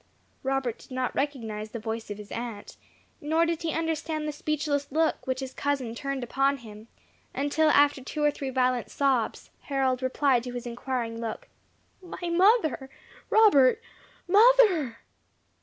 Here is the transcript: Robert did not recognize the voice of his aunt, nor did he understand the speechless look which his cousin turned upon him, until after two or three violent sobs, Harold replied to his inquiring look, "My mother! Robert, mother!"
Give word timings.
Robert 0.41 0.79
did 0.79 0.89
not 0.89 1.13
recognize 1.13 1.69
the 1.69 1.77
voice 1.79 2.09
of 2.09 2.17
his 2.17 2.31
aunt, 2.31 2.75
nor 3.21 3.45
did 3.45 3.61
he 3.61 3.71
understand 3.71 4.27
the 4.27 4.31
speechless 4.31 4.91
look 4.91 5.27
which 5.27 5.41
his 5.41 5.53
cousin 5.53 5.93
turned 5.93 6.23
upon 6.23 6.57
him, 6.57 6.87
until 7.35 7.69
after 7.69 8.03
two 8.03 8.23
or 8.23 8.31
three 8.31 8.49
violent 8.49 8.89
sobs, 8.89 9.51
Harold 9.65 10.01
replied 10.01 10.41
to 10.45 10.53
his 10.53 10.65
inquiring 10.65 11.21
look, 11.21 11.49
"My 12.01 12.29
mother! 12.29 12.89
Robert, 13.29 13.79
mother!" 14.27 14.97